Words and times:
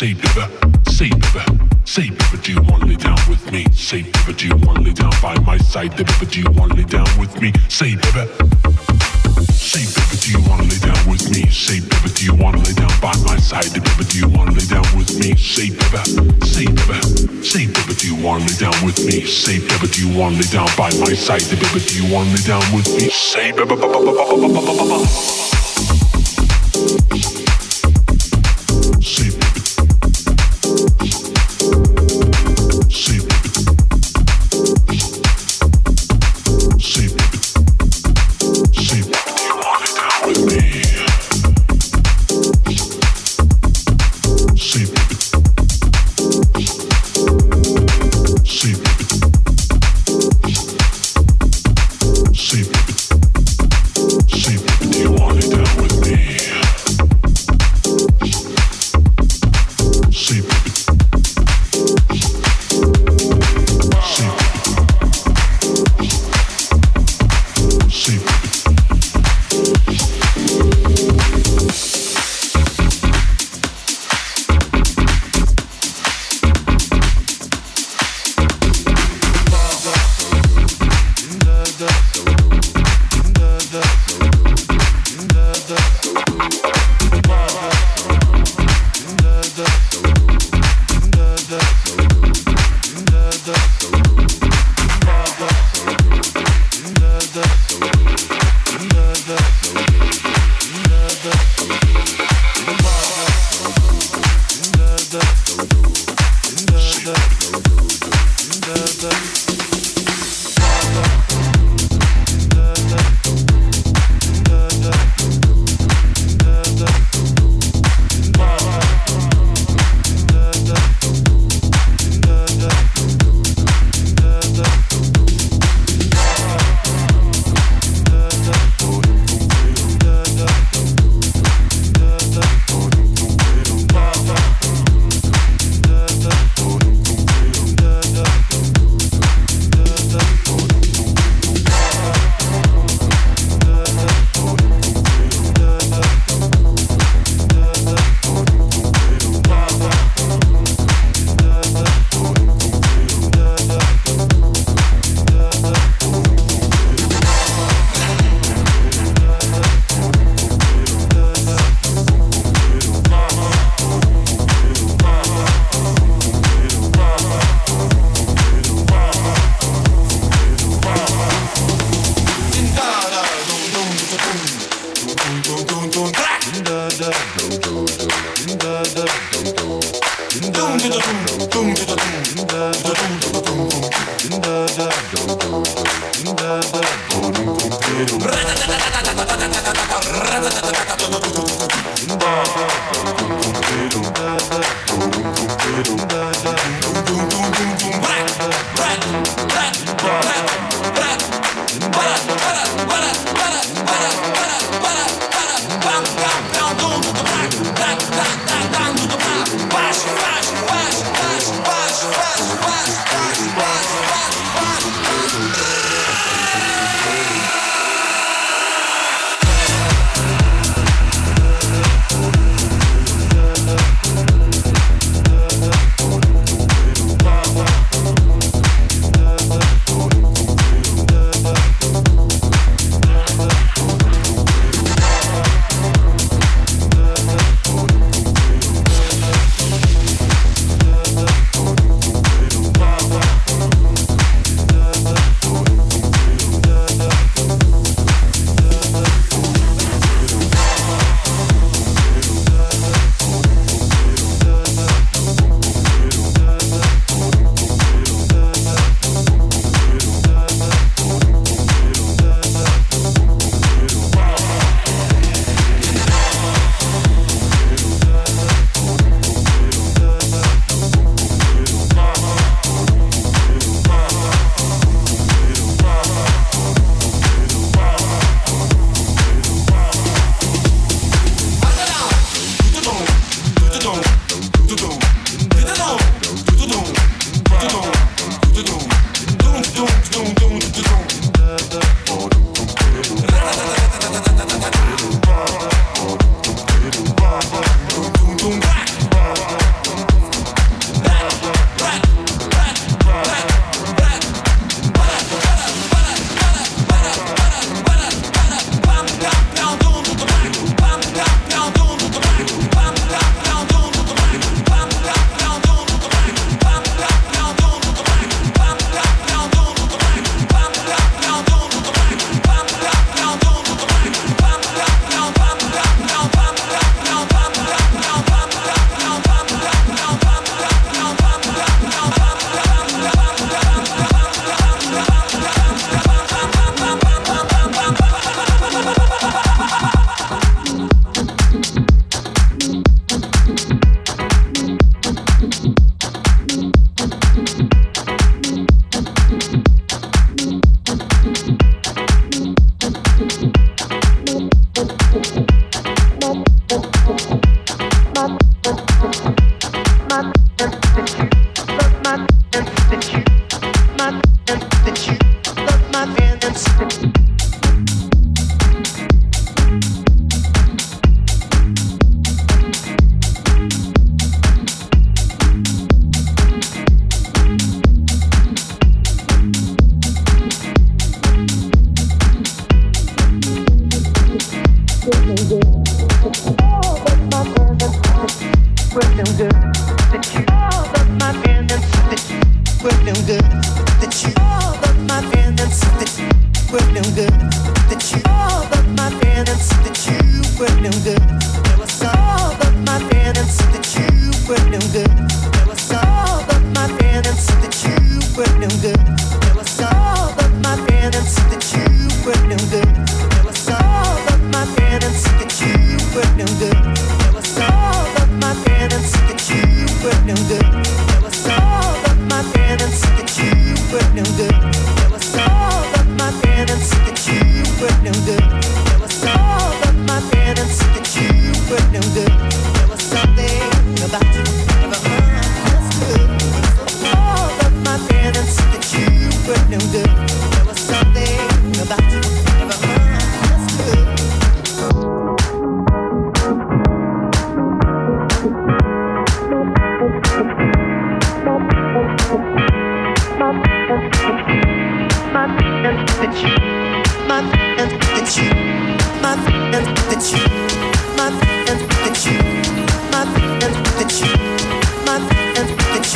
Say, 0.00 0.14
baby, 0.14 0.48
say, 0.88 1.10
baby, 1.10 1.44
say, 1.84 2.08
baby. 2.08 2.36
do 2.40 2.52
you 2.54 2.62
wanna 2.62 2.86
lay 2.86 2.96
down 2.96 3.18
with 3.28 3.52
me? 3.52 3.66
Say, 3.70 4.00
baby, 4.00 4.32
do 4.32 4.48
you 4.48 4.56
wanna 4.64 4.80
lay 4.80 4.94
down 4.94 5.12
by 5.20 5.38
my 5.40 5.58
side? 5.58 5.92
Say 5.92 6.04
baby, 6.04 6.24
do 6.24 6.40
you 6.40 6.50
wanna 6.52 6.72
lay 6.72 6.84
down 6.84 7.04
with 7.20 7.38
me? 7.38 7.52
Say, 7.68 7.96
baby, 7.96 8.24
Say, 9.52 9.84
baby, 9.84 10.16
do 10.24 10.30
you 10.32 10.40
wanna 10.48 10.62
lay 10.62 10.78
down 10.80 11.04
with 11.04 11.28
me? 11.28 11.44
Say, 11.50 11.80
baby, 11.80 12.08
do 12.16 12.24
you 12.24 12.34
wanna 12.34 12.64
lay 12.64 12.72
down 12.72 12.88
by 13.02 13.12
my 13.28 13.36
side? 13.36 13.64
Say 13.64 13.80
baby, 13.80 14.04
do 14.08 14.18
you 14.20 14.28
wanna 14.30 14.52
lay 14.52 14.64
down 14.72 14.88
with 14.96 15.12
me? 15.20 15.36
Say, 15.36 15.68
baby, 15.68 16.00
say, 16.48 16.64
baby, 16.64 17.44
say, 17.44 17.66
baby. 17.68 17.92
do 17.92 18.06
you 18.08 18.16
wanna 18.24 18.46
lay 18.46 18.56
down 18.56 18.72
with 18.82 19.04
me? 19.04 19.20
Say, 19.26 19.58
baby, 19.60 19.86
do 19.92 20.00
you 20.00 20.18
wanna 20.18 20.36
lay 20.36 20.48
down 20.48 20.68
by 20.80 20.88
my 20.96 21.12
side? 21.12 21.42
Say 21.42 21.60
baby, 21.60 21.76
do 21.76 22.00
you 22.00 22.08
wanna 22.08 22.32
lay 22.32 22.40
down 22.48 22.64
with 22.72 22.88
me? 22.96 23.10
Say, 23.12 23.52
baby, 23.52 23.76
baby, 23.76 23.84
baby, 23.84 24.16
baby, 24.16 24.32
baby, 24.32 24.48
baby, 24.48 24.64
baby, 24.64 24.96
baby. 24.96 25.49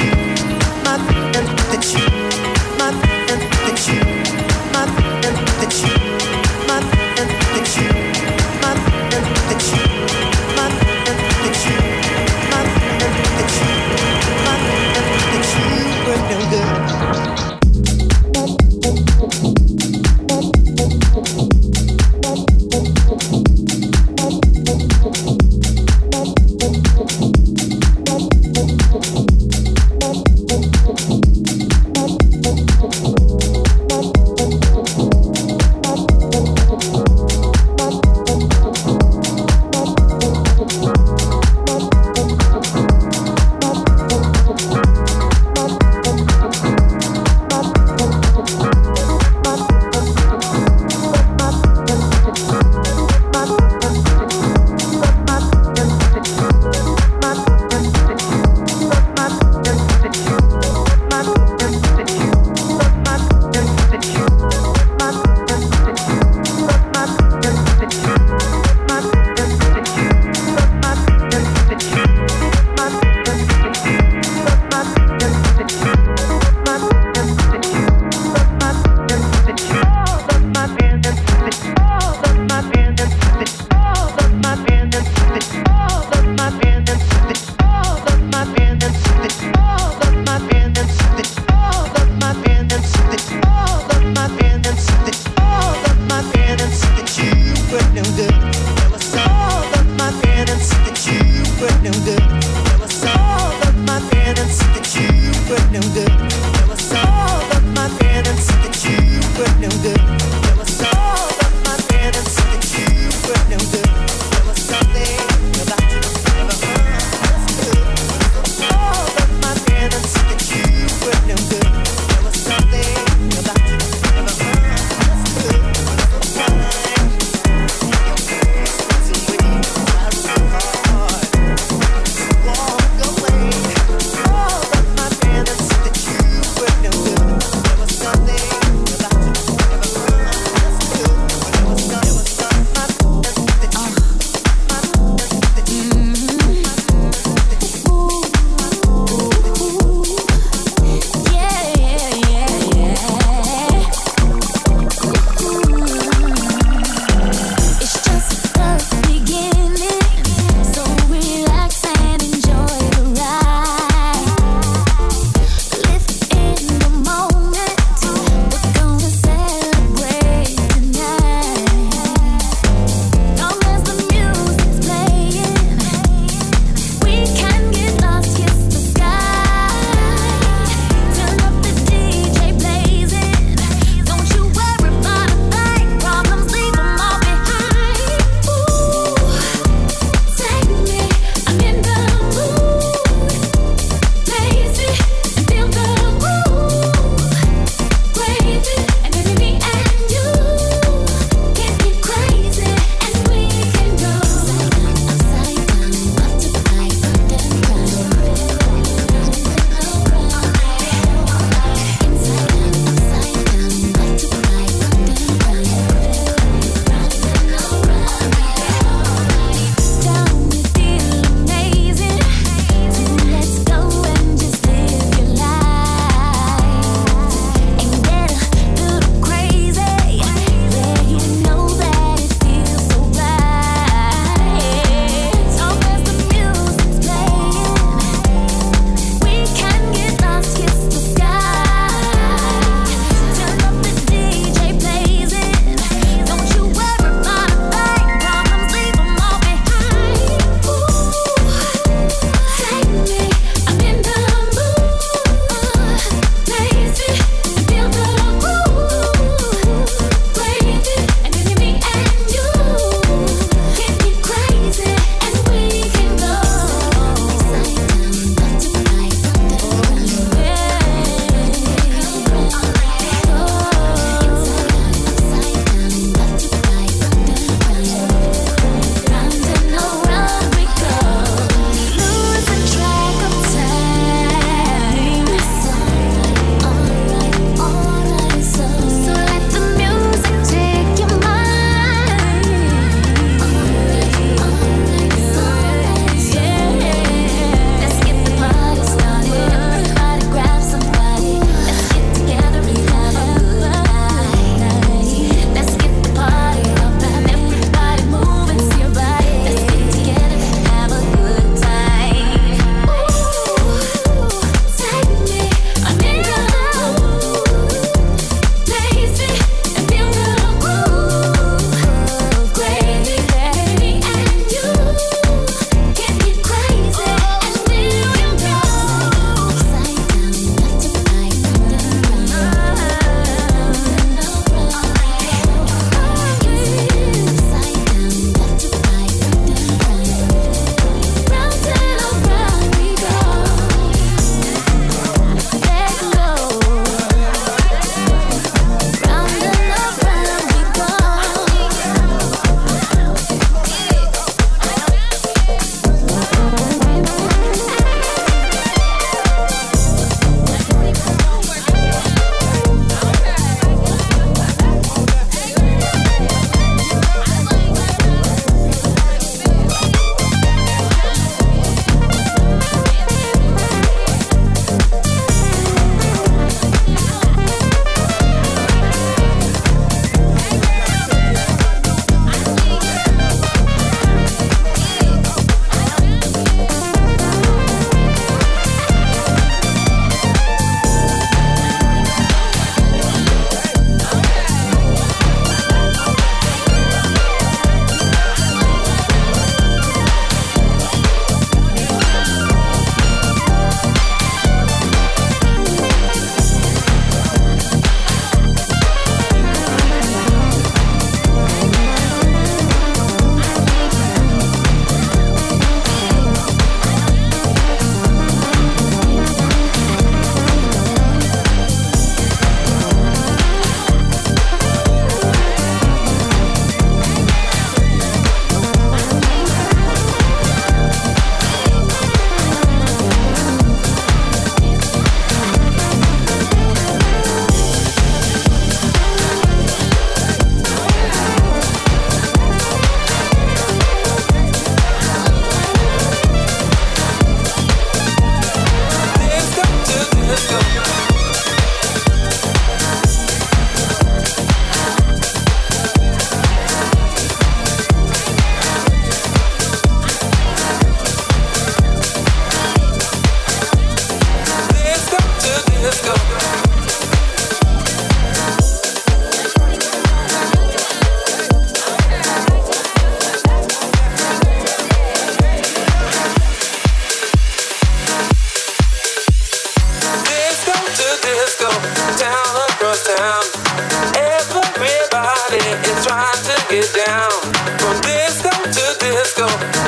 you. 0.01 0.24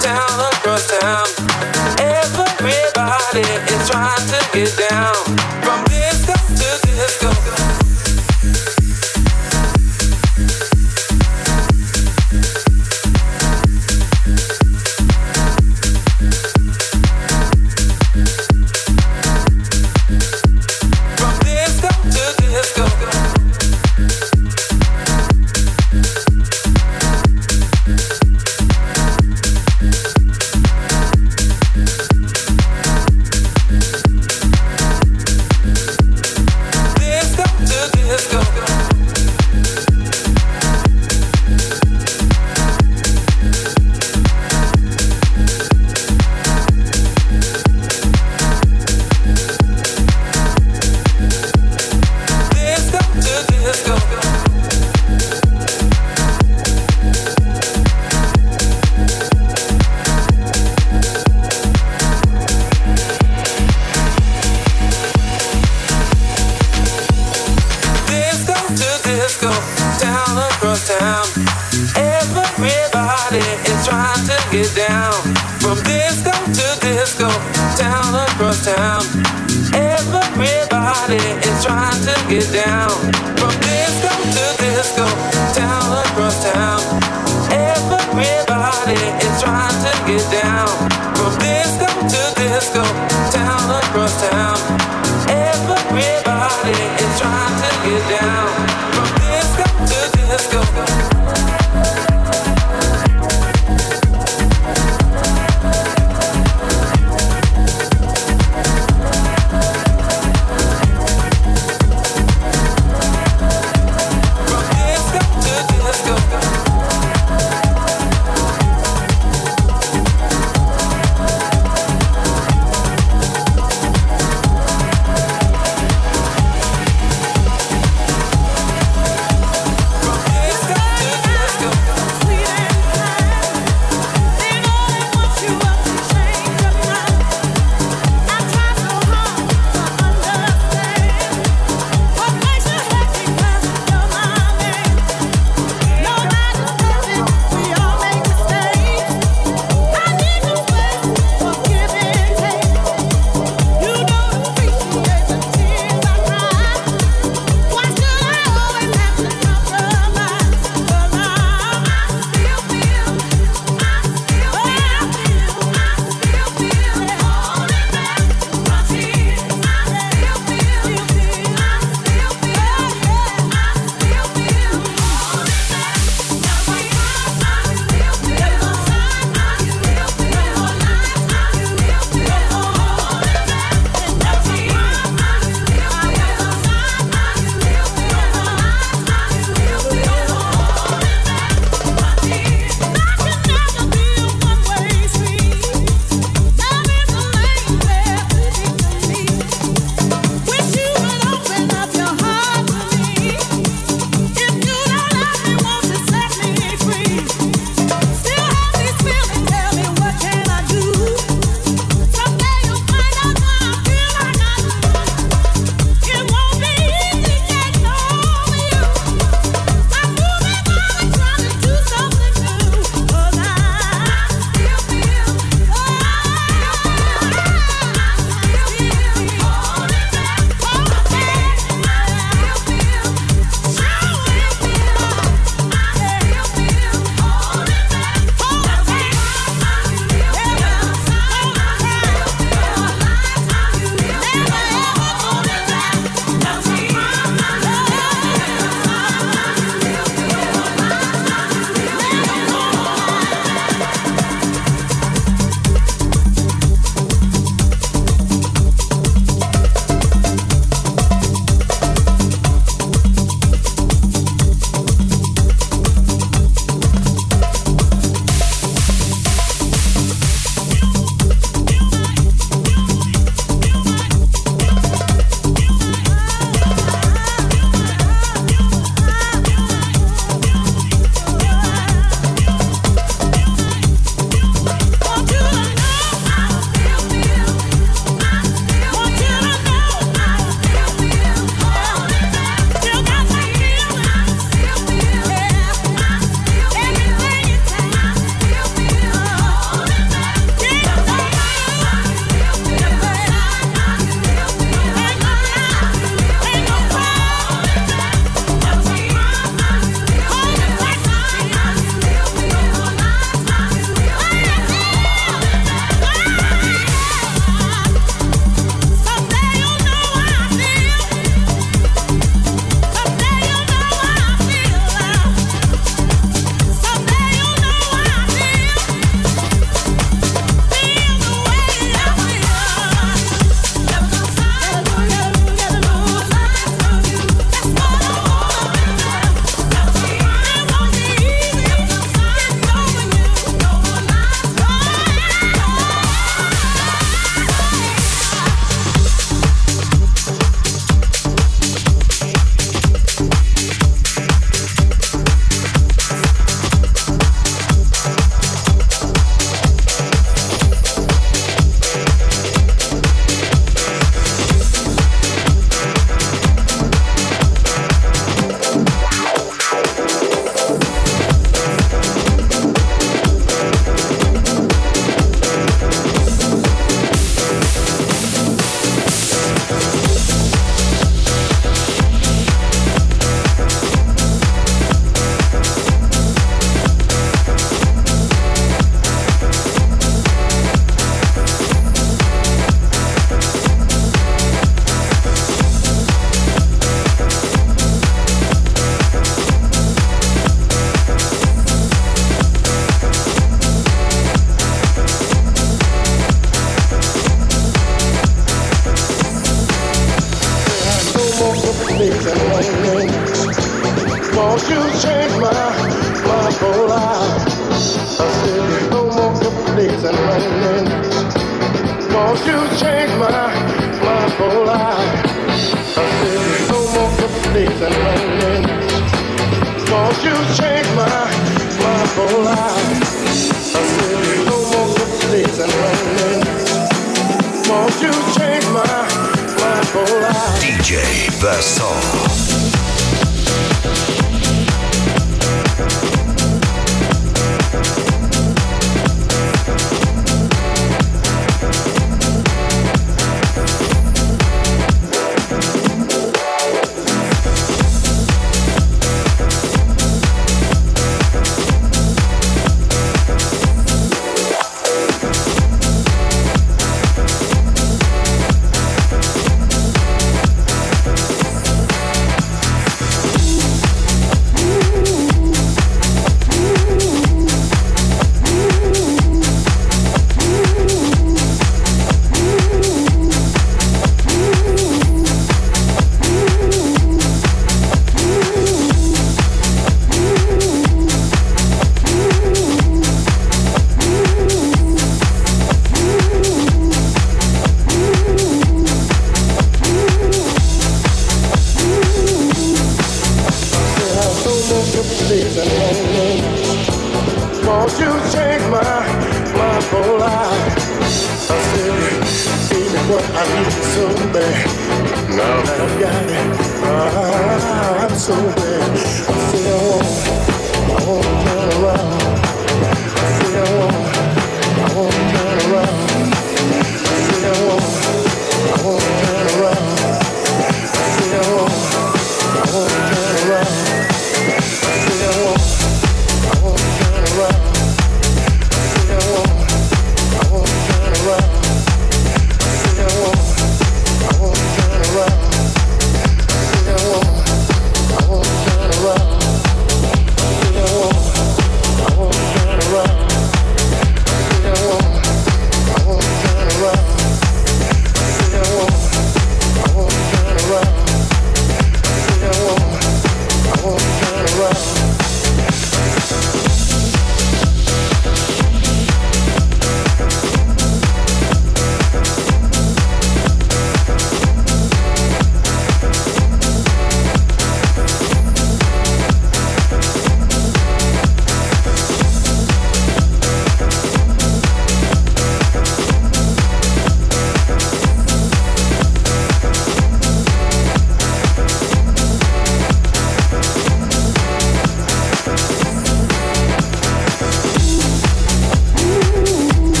down 0.00 0.49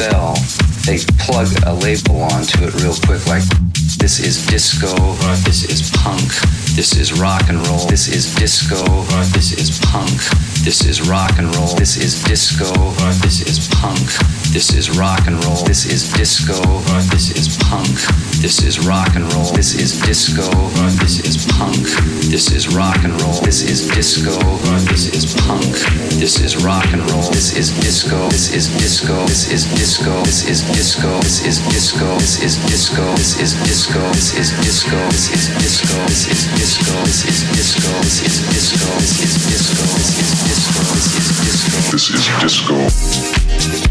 sell, 0.00 0.34
they 0.86 0.96
plug 1.18 1.48
a 1.66 1.74
label 1.74 2.22
onto 2.22 2.64
it 2.64 2.72
real 2.80 2.96
quick, 3.04 3.20
like 3.26 3.44
this 3.98 4.18
is 4.18 4.46
disco, 4.46 4.96
this 5.44 5.64
is 5.68 5.90
punk, 5.90 6.32
this 6.74 6.96
is 6.96 7.12
rock 7.20 7.50
and 7.50 7.58
roll, 7.66 7.84
this 7.86 8.08
is 8.08 8.34
disco, 8.34 8.80
this 9.36 9.52
is 9.52 9.78
punk, 9.92 10.16
this 10.64 10.86
is 10.86 11.06
rock 11.06 11.38
and 11.38 11.54
roll, 11.54 11.74
this 11.76 11.98
is 11.98 12.22
disco, 12.24 12.72
this 13.20 13.42
is 13.42 13.68
punk. 13.74 14.39
This 14.50 14.74
is 14.74 14.90
rock 14.98 15.28
and 15.28 15.38
roll. 15.44 15.62
This 15.62 15.86
is 15.86 16.12
disco. 16.12 16.58
This 17.14 17.30
is 17.30 17.56
punk. 17.70 17.86
This 18.42 18.66
is 18.66 18.84
rock 18.84 19.14
and 19.14 19.32
roll. 19.32 19.46
This 19.54 19.78
is 19.78 20.00
disco. 20.02 20.42
This 20.98 21.22
is 21.22 21.46
punk. 21.54 21.78
This 22.26 22.50
is 22.50 22.66
rock 22.74 22.98
and 23.04 23.14
roll. 23.22 23.38
This 23.46 23.62
is 23.62 23.86
disco. 23.86 24.34
This 24.90 25.06
is 25.14 25.38
punk. 25.46 25.70
This 26.18 26.40
is 26.42 26.64
rock 26.64 26.84
and 26.92 27.00
roll. 27.12 27.30
This 27.30 27.56
is 27.56 27.70
disco. 27.78 28.28
This 28.30 28.52
is 28.52 28.66
disco. 28.74 29.22
This 29.30 29.52
is 29.52 29.70
disco. 29.70 30.18
This 30.26 30.48
is 30.50 30.62
disco. 30.66 31.14
This 31.22 31.46
is 31.46 31.58
disco. 31.62 32.18
This 32.18 32.42
is 32.42 32.58
disco. 32.66 33.06
This 33.14 33.38
is 33.38 33.54
disco. 33.54 34.02
This 34.10 34.34
is 34.34 34.50
disco. 34.66 34.98
This 35.06 35.30
is 35.30 35.46
disco. 35.62 36.02
This 36.10 36.26
is 36.26 36.50
disco. 36.50 37.06
This 37.06 37.22
is 37.22 37.46
disco. 37.54 37.94
This 38.02 38.26
is 38.26 38.42
disco. 38.50 38.90
This 38.98 39.14
is 39.22 39.36
disco. 39.46 39.86
This 39.94 40.18
is 40.18 40.34
disco. 40.42 40.82
This 40.90 41.14
is 41.14 41.38
disco. 41.38 41.78
This 41.92 42.10
is 42.10 42.98
disco. 42.98 43.49
Thank 43.62 43.84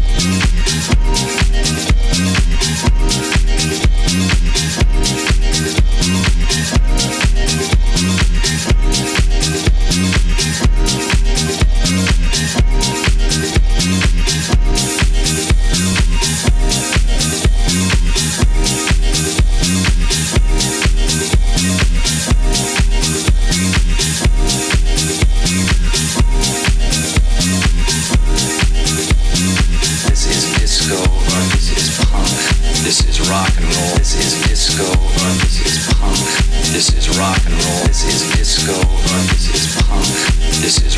you. 5.20 5.29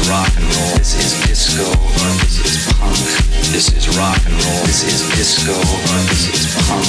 rock 0.08 0.30
and 0.36 0.44
roll. 0.44 0.74
This 0.78 0.94
is 0.94 1.12
disco. 1.26 1.66
This 2.22 2.40
is 2.40 2.56
punk. 2.78 2.96
This 3.52 3.68
is 3.76 3.88
rock 3.98 4.18
and 4.26 4.34
roll. 4.34 4.62
This 4.64 4.82
is 4.84 5.02
disco. 5.14 5.54
This 6.08 6.28
is 6.32 6.46
punk. 6.66 6.86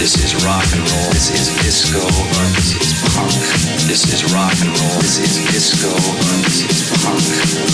This 0.00 0.16
is 0.18 0.34
rock 0.44 0.66
and 0.72 0.82
roll. 0.82 1.10
This 1.12 1.30
is 1.30 1.48
disco. 1.62 2.00
This 2.56 2.74
is 2.76 2.92
punk. 3.14 3.32
This 3.86 4.04
is 4.12 4.24
rock 4.32 4.56
and 4.60 4.72
roll. 4.74 4.98
This 5.00 5.18
is 5.20 5.38
disco. 5.52 5.90
This 6.44 6.66
is 6.66 6.90
punk. 7.04 7.22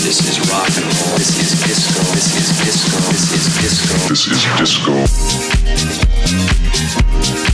This 0.03 0.19
is 0.23 0.37
rock 0.51 0.71
and 0.77 0.85
roll. 0.85 1.17
This 1.17 1.33
is 1.41 1.51
disco. 1.65 2.01
This 2.13 2.35
is 2.37 2.47
disco. 2.61 2.97
This 3.11 3.31
is 3.33 3.45
disco. 3.57 3.95
This 4.07 4.23
is 4.27 4.39
disco. 7.33 7.46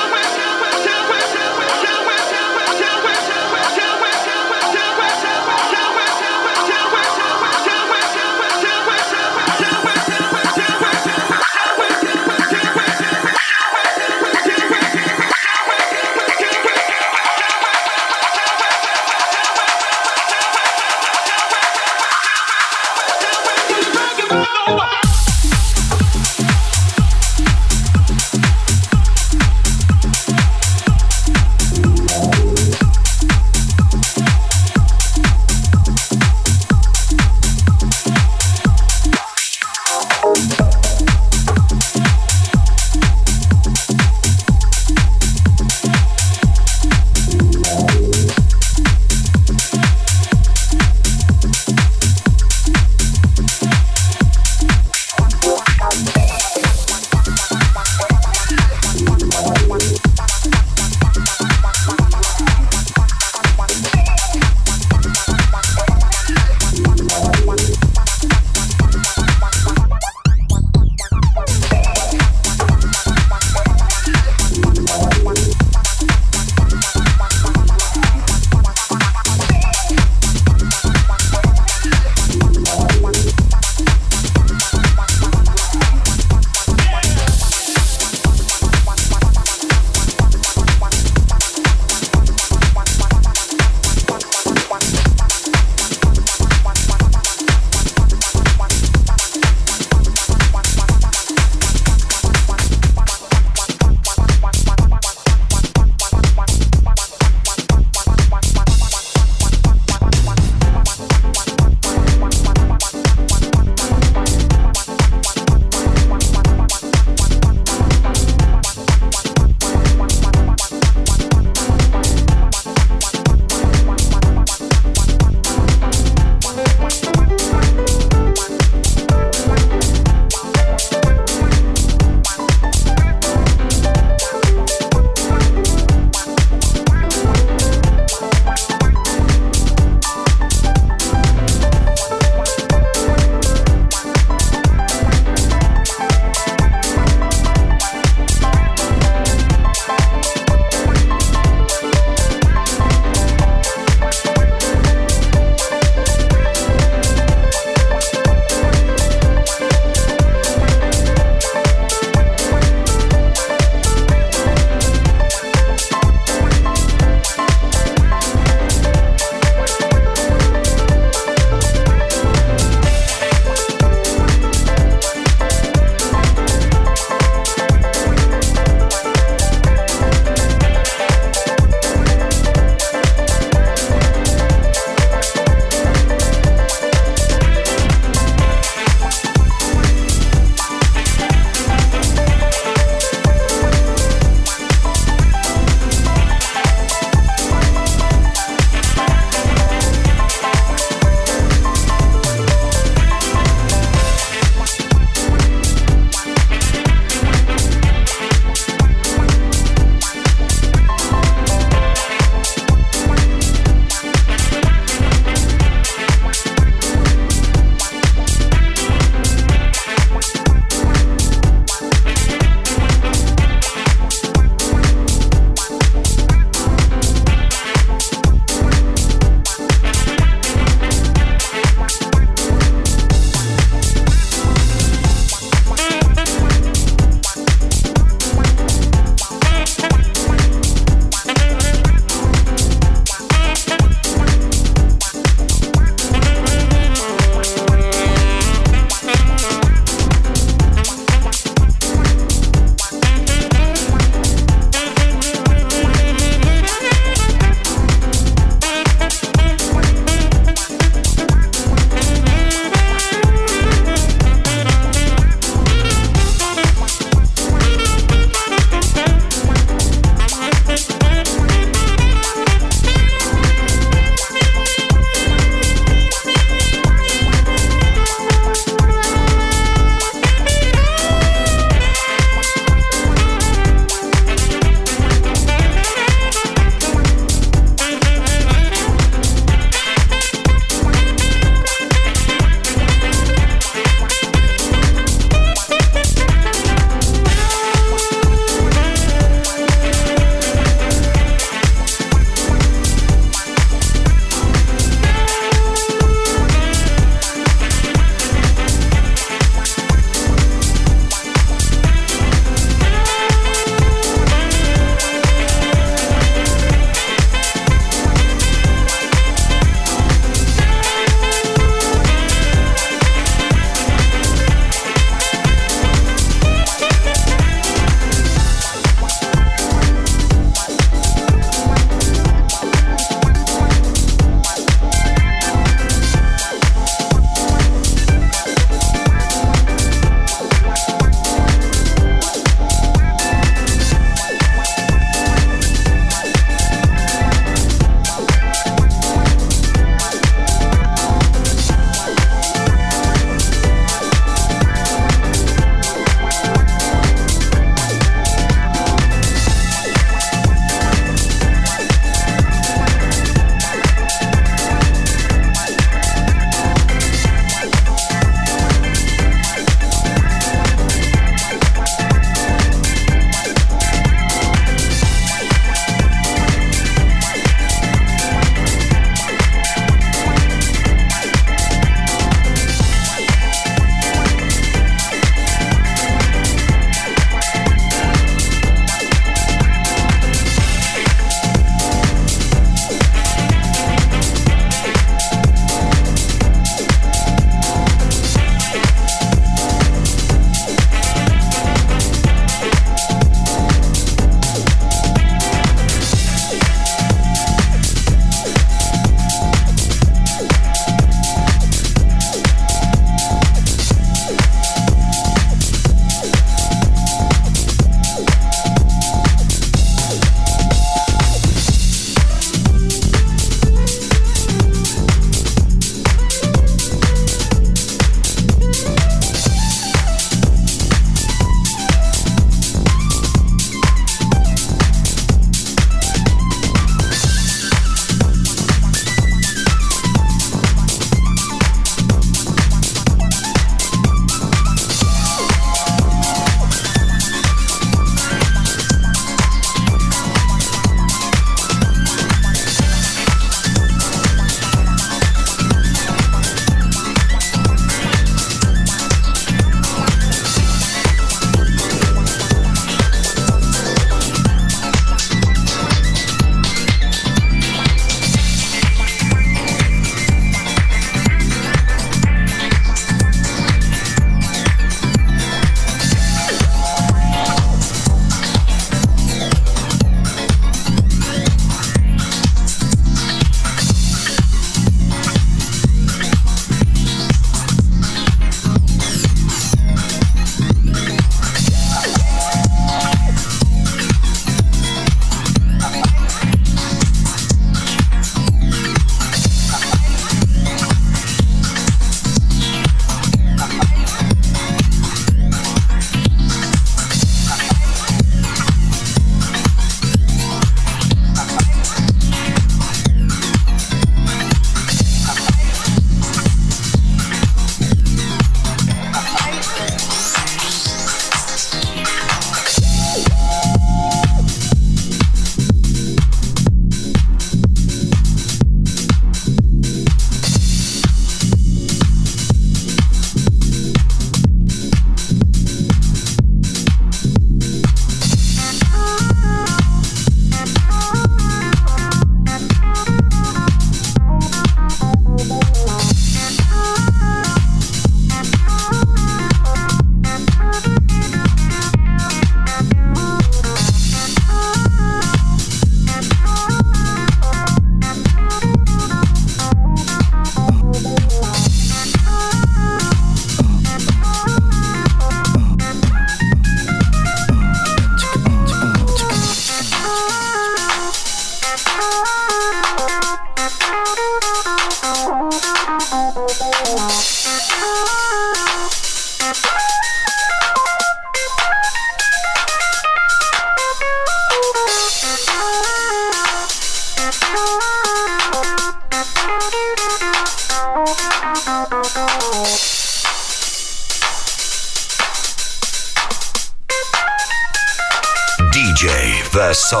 Vassar. 599.71 600.00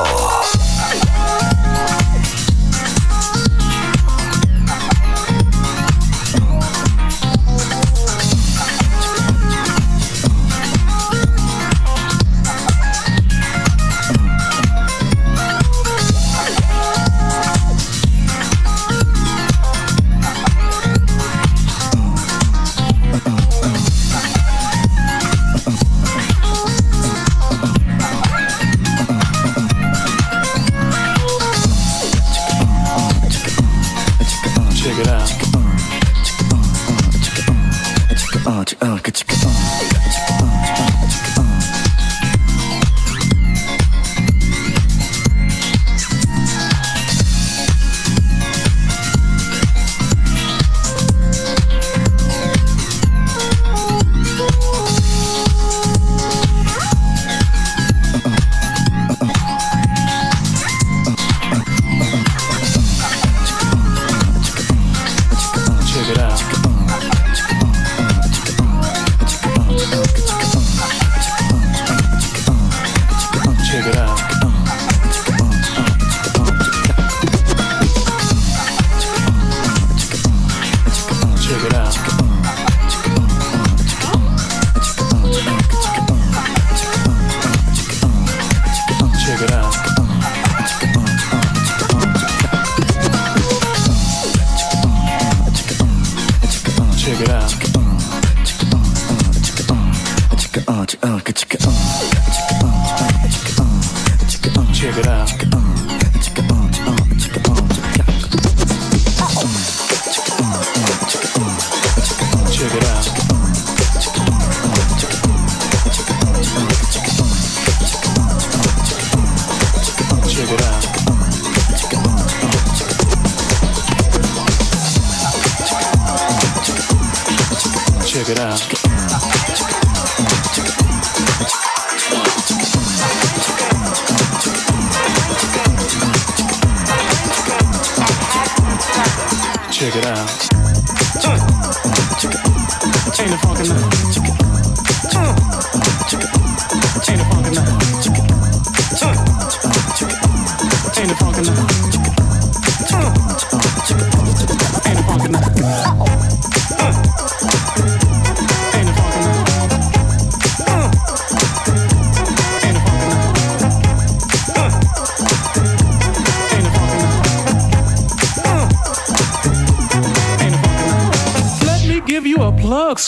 it 105.01 105.07
out. 105.07 105.50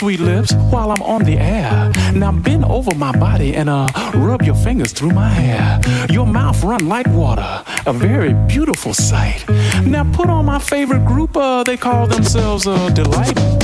Sweet 0.04 0.20
lips 0.20 0.54
while 0.70 0.92
I'm 0.92 1.02
on 1.02 1.24
the 1.24 1.38
air. 1.38 1.90
Now 2.14 2.34
bend 2.34 2.66
over 2.66 2.94
my 2.94 3.18
body 3.18 3.56
and 3.56 3.70
uh, 3.70 3.88
rub 4.14 4.42
your 4.42 4.56
fingers 4.56 4.92
through 4.92 5.12
my 5.12 5.30
hair. 5.30 5.80
Your 6.10 6.28
mouth 6.28 6.62
run 6.62 6.90
like 6.90 7.08
water, 7.08 7.64
a 7.86 7.94
very 7.94 8.34
beautiful 8.54 8.94
sight. 8.94 9.46
Now 9.86 10.04
put 10.12 10.28
on 10.30 10.44
my 10.46 10.60
favorite 10.60 11.06
group, 11.06 11.38
uh, 11.38 11.64
they 11.64 11.78
call 11.78 12.08
themselves 12.08 12.68
uh, 12.68 12.90
Delight. 12.90 13.62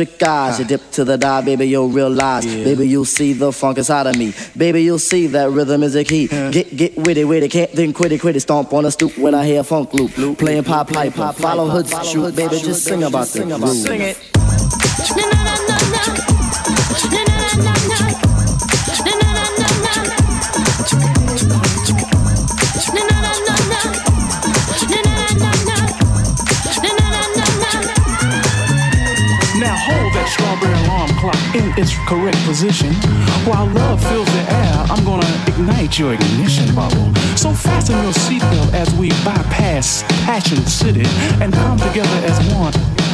Electric 0.00 0.28
eyes. 0.28 0.58
You 0.58 0.64
dip 0.64 0.90
to 0.92 1.04
the 1.04 1.16
dive, 1.16 1.44
baby, 1.44 1.66
you'll 1.66 1.88
realize. 1.88 2.46
Baby, 2.46 2.88
you'll 2.88 3.04
see 3.04 3.32
the 3.32 3.52
funk 3.52 3.78
inside 3.78 4.06
of 4.06 4.16
me. 4.16 4.32
Baby, 4.56 4.82
you'll 4.82 4.98
see 4.98 5.26
that 5.28 5.50
rhythm 5.50 5.82
is 5.82 5.94
a 5.94 6.04
key. 6.04 6.26
Get, 6.26 6.76
get 6.76 6.96
witty, 6.96 7.24
witty, 7.24 7.48
can't 7.48 7.72
then 7.72 7.92
quit 7.92 8.12
it, 8.12 8.20
quit 8.20 8.36
it. 8.36 8.40
Stomp 8.40 8.72
on 8.72 8.84
a 8.84 8.90
stoop 8.90 9.16
when 9.18 9.34
I 9.34 9.44
hear 9.46 9.62
funk 9.62 9.92
loop. 9.94 10.38
Playing 10.38 10.64
pop 10.64 10.88
pipe, 10.88 11.14
follow 11.14 11.68
hoods, 11.68 11.92
shoot, 12.08 12.34
baby, 12.34 12.58
just 12.58 12.84
sing 12.84 13.02
about 13.02 13.28
the 13.28 13.44
groove. 13.44 13.76
Sing 13.76 14.00
it. 14.00 14.35
Correct 32.06 32.38
position. 32.44 32.92
While 33.44 33.66
love 33.66 34.02
fills 34.08 34.28
the 34.28 34.52
air, 34.52 34.86
I'm 34.88 35.04
gonna 35.04 35.26
ignite 35.48 35.98
your 35.98 36.14
ignition 36.14 36.72
bubble. 36.74 37.12
So 37.36 37.52
fasten 37.52 38.00
your 38.02 38.12
seatbelt 38.12 38.72
as 38.72 38.94
we 38.94 39.10
bypass 39.24 40.04
Passion 40.24 40.64
City 40.66 41.04
and 41.42 41.52
come 41.52 41.78
together 41.78 42.18
as 42.24 42.38
one. 42.54 43.05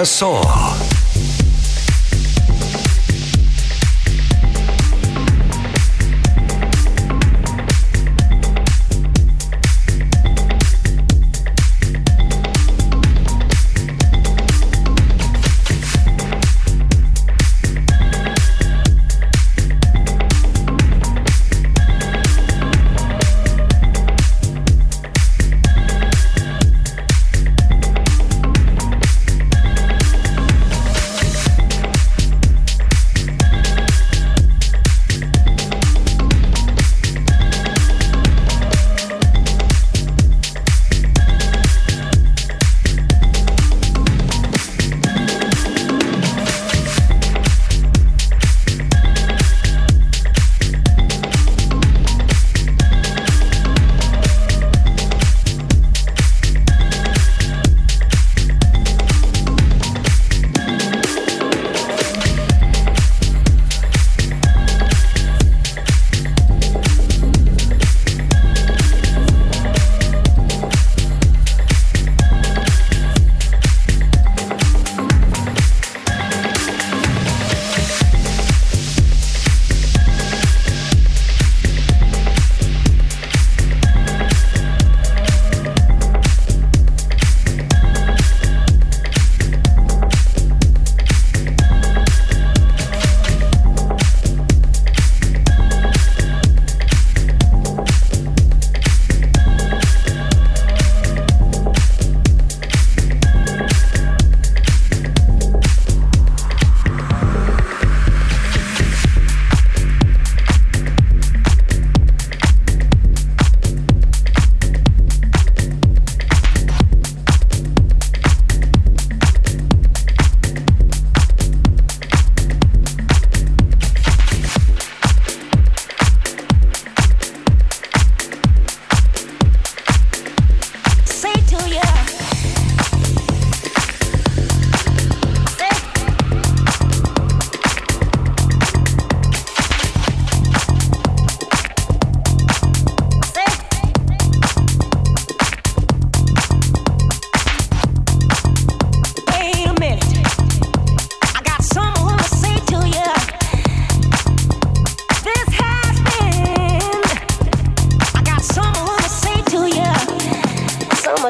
DJ 0.00 0.06
Vassar. 0.06 0.49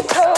What? 0.00 0.29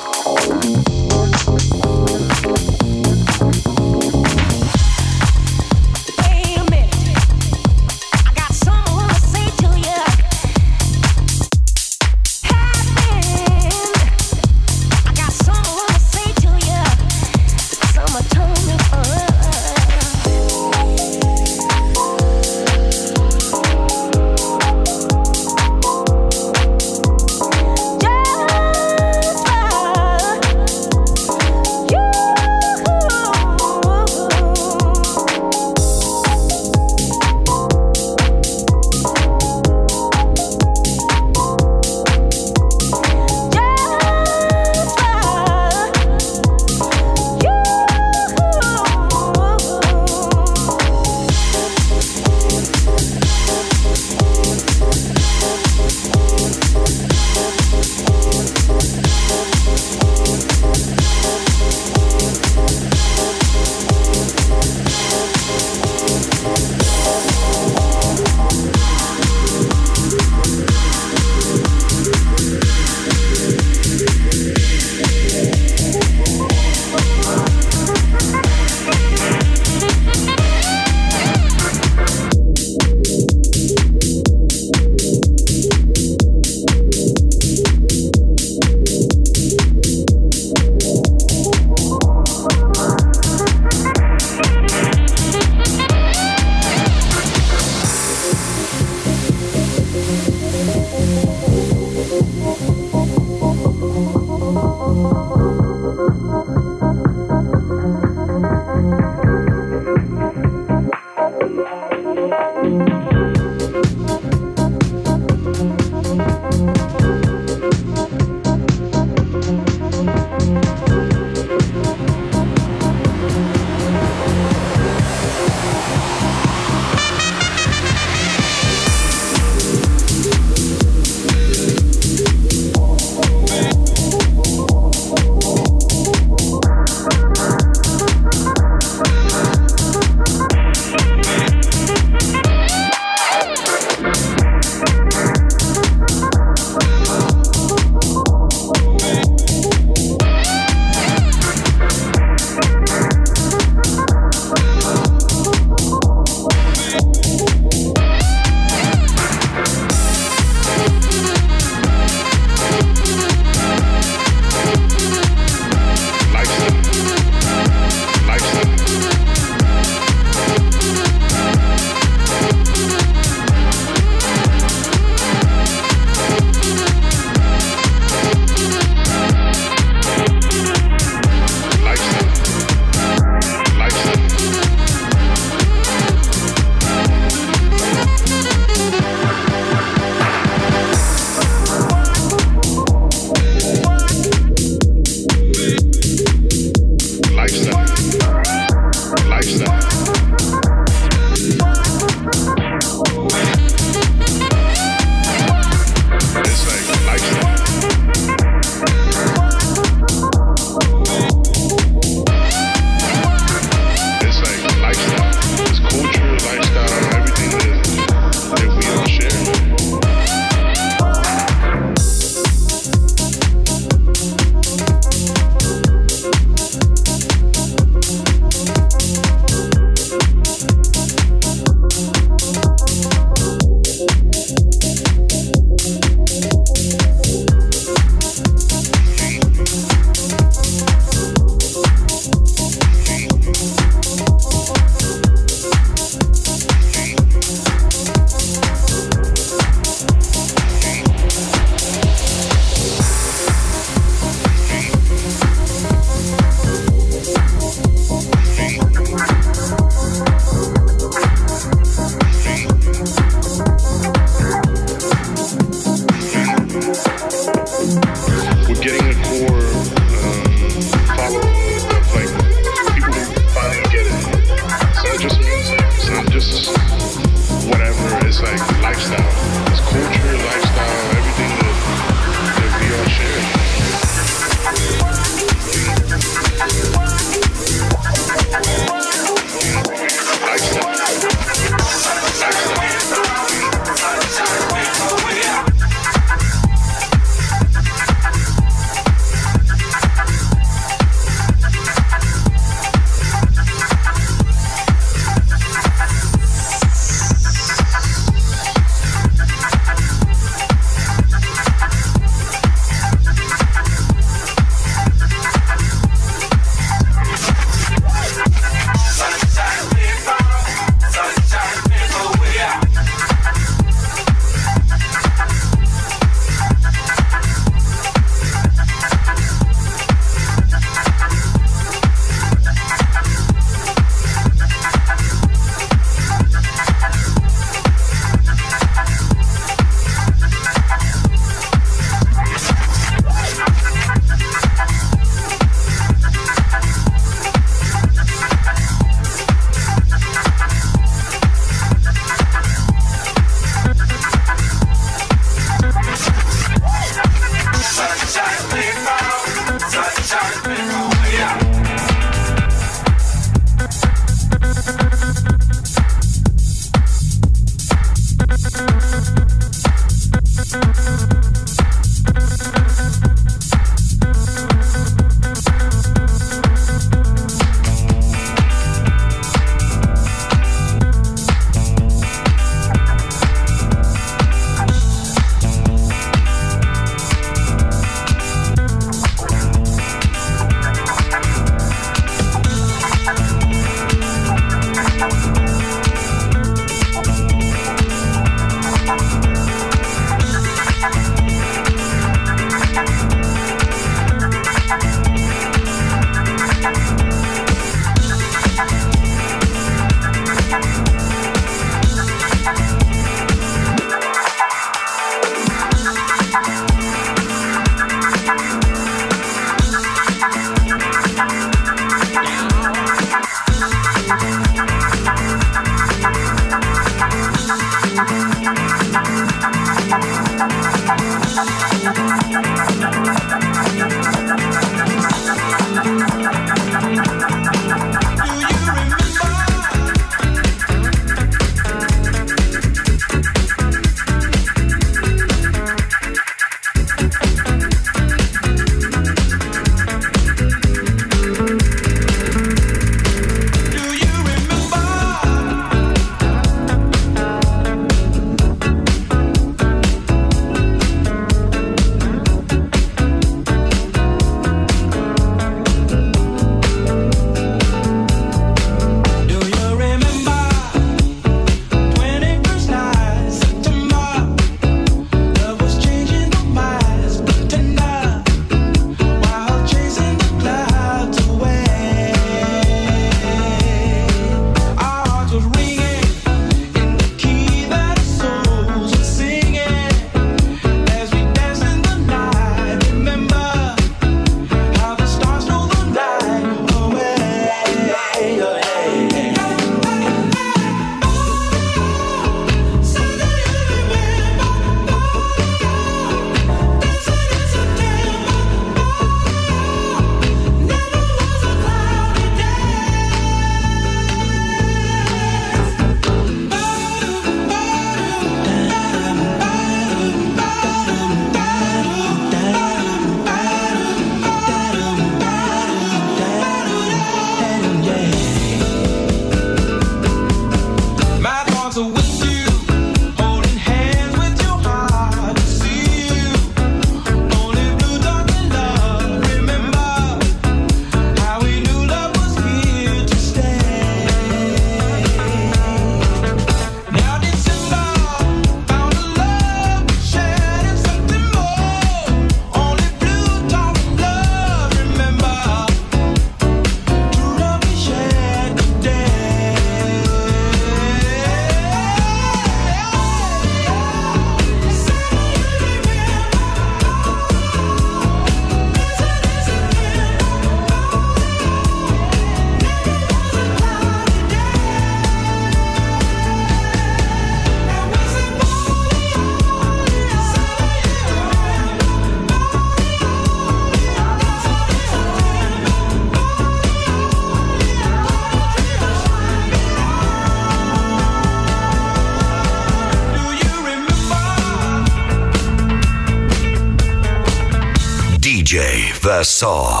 só. 599.43 600.00